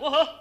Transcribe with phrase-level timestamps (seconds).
[0.00, 0.39] 我喝。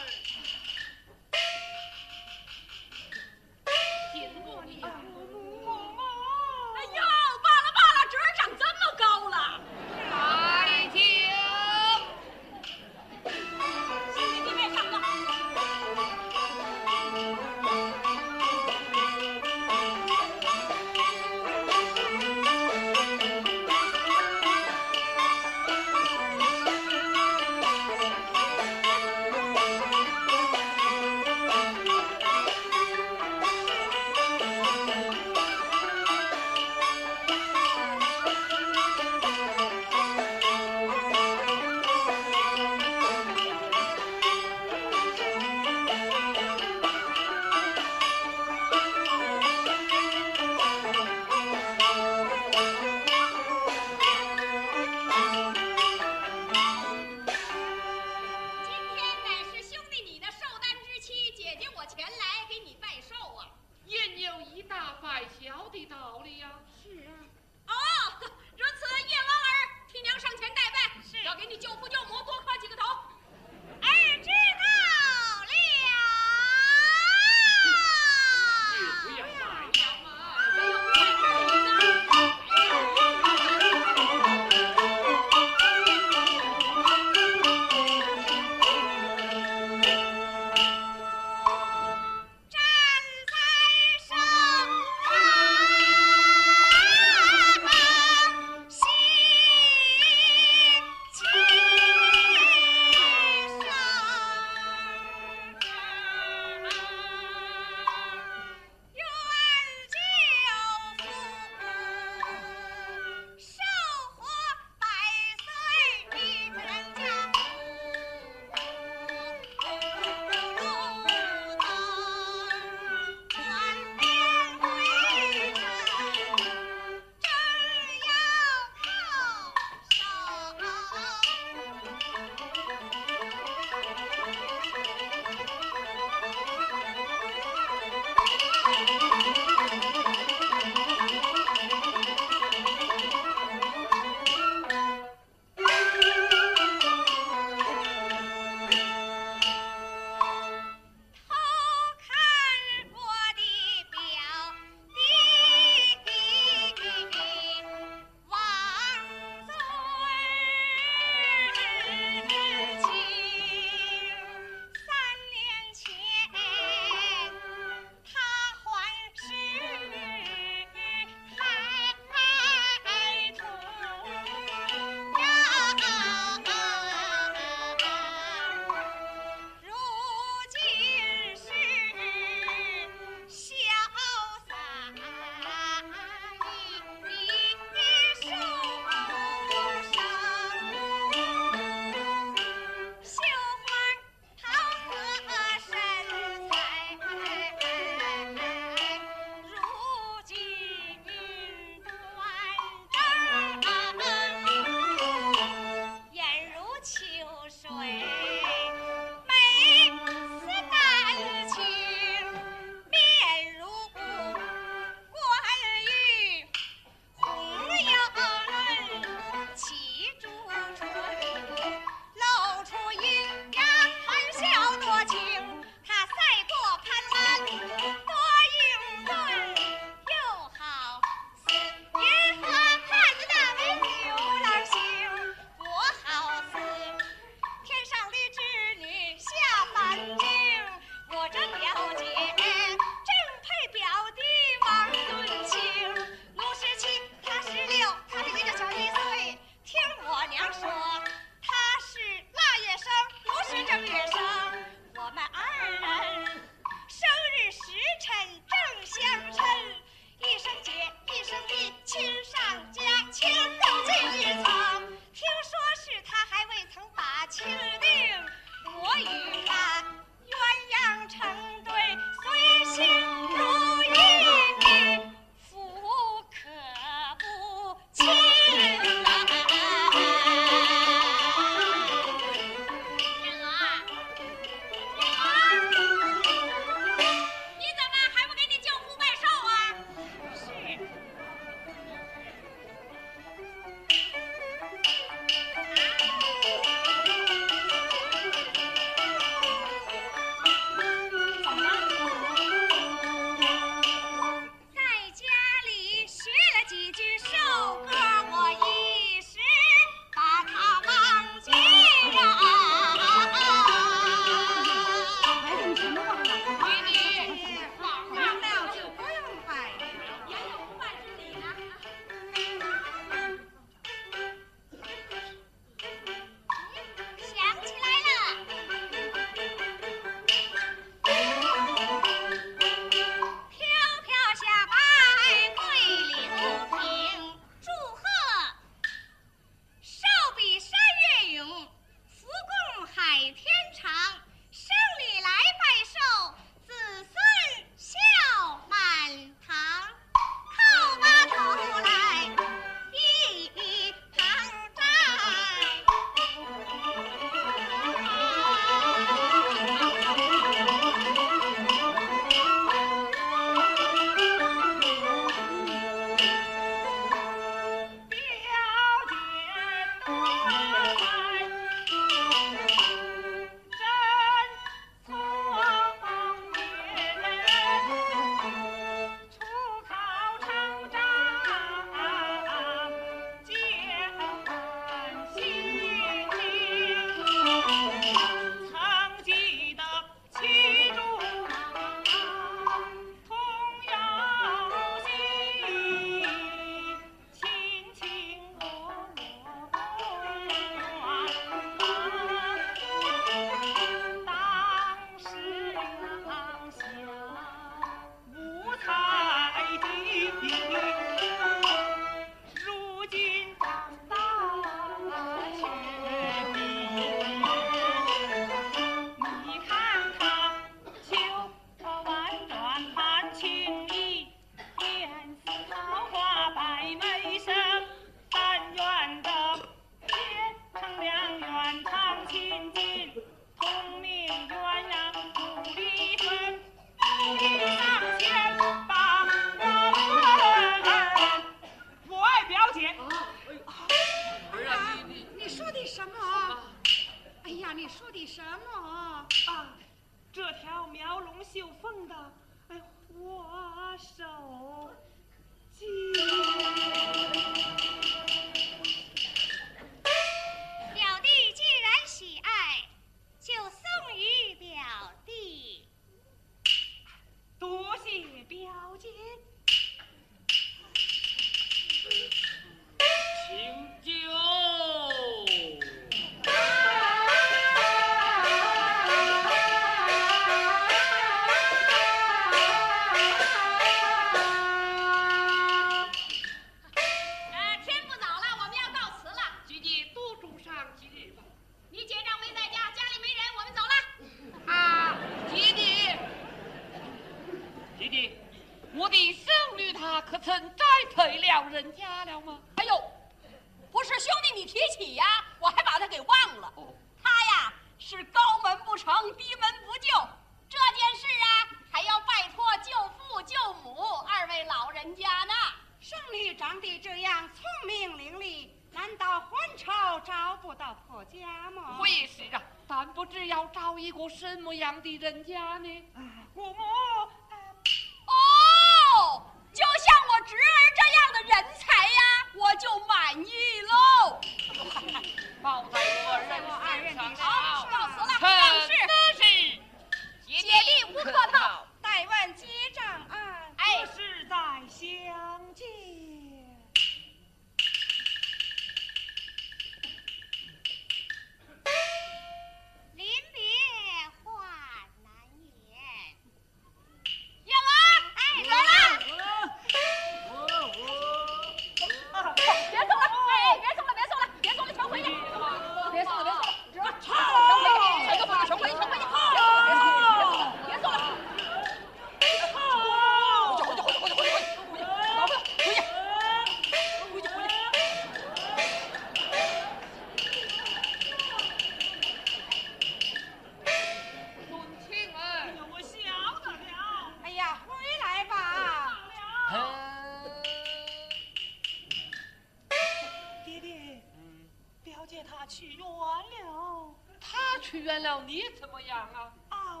[597.56, 599.52] 他去远了，你怎么样啊？
[599.70, 600.00] 啊，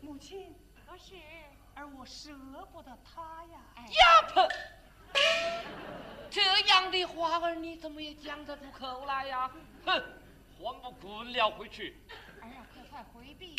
[0.00, 0.54] 母亲，
[0.86, 1.14] 可是
[1.74, 2.32] 而我舍
[2.72, 3.58] 不得他呀。
[3.76, 4.48] 呀呸！
[6.30, 9.50] 这样的话儿你怎么也讲得出口来呀？
[9.84, 10.00] 哼，
[10.60, 11.96] 还不滚了回去！
[12.40, 13.56] 儿啊，快快回避。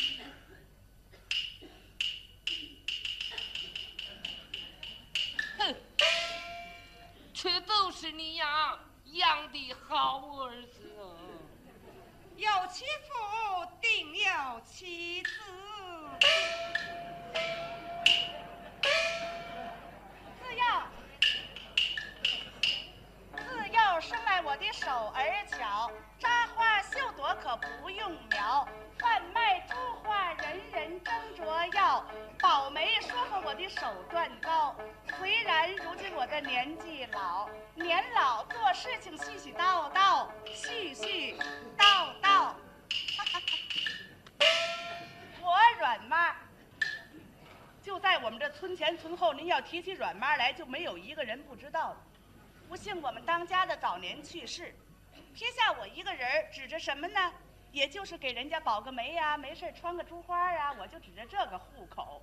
[5.57, 5.75] 哼，
[7.33, 11.03] 却都是你呀养的好儿子啊！
[12.41, 13.13] 有其父，
[13.79, 15.29] 定有其子。
[20.39, 20.63] 自幼，
[23.37, 27.11] 自幼生来我的手儿巧，扎花绣
[33.43, 34.75] 我的手段高。
[35.17, 41.35] 虽然如今我的年纪老，年老做事情絮絮叨叨，絮絮
[41.77, 42.53] 叨叨。
[45.41, 46.35] 我阮妈
[47.81, 51.97] 就在我们这村前村后，您要提起阮妈来，就没有一个人不知道的。
[52.69, 54.73] 不幸我们当家的早年去世，
[55.33, 57.33] 撇下我一个人儿，指着什么呢？
[57.71, 62.21] 也就是给人家保个媒呀、没事儿穿个珠花啊，我就指着这个户口。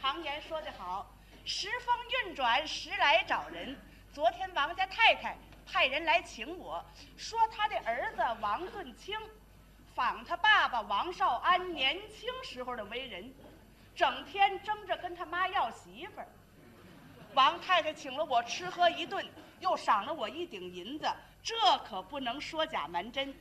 [0.00, 1.10] 常言说得好，
[1.44, 1.94] 时风
[2.26, 3.76] 运转，时来找人。
[4.12, 6.84] 昨天王家太太派人来请我，
[7.16, 9.18] 说他的儿子王顿清
[9.94, 13.32] 仿他爸爸王少安年轻时候的为人，
[13.94, 16.28] 整天争着跟他妈要媳妇儿。
[17.34, 19.26] 王太太请了我吃喝一顿，
[19.60, 21.10] 又赏了我一顶银子，
[21.42, 23.34] 这可不能说假瞒真。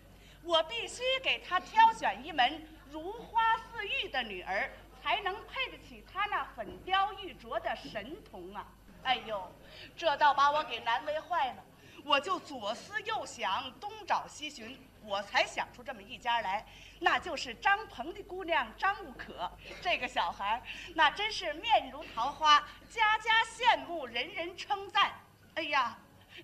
[0.44, 4.70] 我必须给他挑选一门如花似玉的女儿，
[5.06, 8.66] 才能配得起他那粉雕玉琢的神童啊！
[9.04, 9.54] 哎呦，
[9.96, 11.64] 这倒把我给难为坏了。
[12.04, 16.66] 我就左思右想，东找西寻，我才想出这么一家来，
[17.00, 19.48] 那就是张鹏的姑娘张可。
[19.80, 20.60] 这个小孩
[20.96, 25.14] 那真是面如桃花，家家羡慕，人人称赞。
[25.54, 25.96] 哎呀，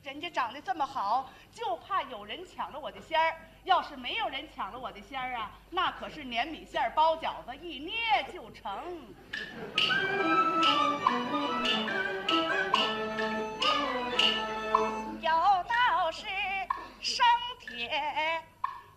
[0.03, 3.41] 人家长得这么好，就怕有人抢了我的仙儿。
[3.63, 7.93] 要是没有人抢了我的仙儿啊，那可是粘米线包饺子，一捏
[8.33, 8.71] 就成。
[15.21, 16.25] 有道是
[16.99, 17.23] 生
[17.59, 17.91] 铁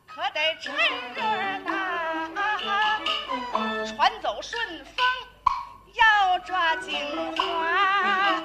[0.06, 0.74] 可得趁
[1.14, 1.22] 热
[1.64, 3.00] 打，
[3.84, 5.04] 船走顺风
[5.92, 6.96] 要抓精
[7.36, 8.42] 华，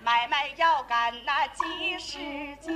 [0.00, 2.72] 买卖要赶那及时价。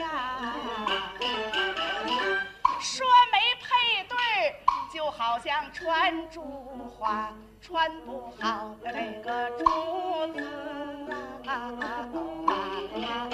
[2.99, 4.59] 说没配对儿，
[4.93, 6.43] 就好像穿珠
[6.89, 7.33] 花，
[7.63, 9.65] 穿不好那个珠
[10.33, 10.45] 子
[11.47, 11.71] 啊，
[12.91, 13.29] 别下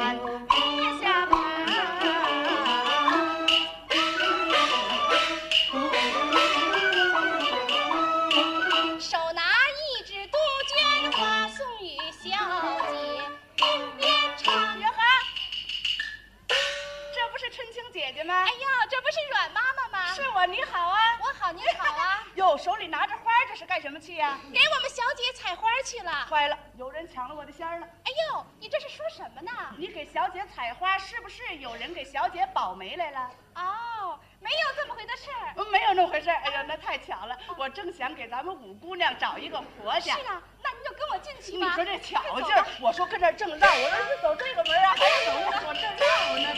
[27.45, 27.87] 的仙儿了。
[27.87, 29.53] 哎呦你这是说什么呢？
[29.77, 33.31] 你给小姐采花是不是有人给小姐保媒来了？
[33.57, 35.55] 哦没有这么回的事儿。
[35.71, 40.17] 没有那么回事哎呀那太巧了我正想给咱们五姑娘找一个婆家。
[40.17, 41.67] 是啊那您就跟我进去吧。
[41.67, 44.95] 你说这巧劲儿我说跟这儿正绕我说是走这个门啊。
[44.97, 46.07] 还是走那个门我正绕
[46.43, 46.49] 呢？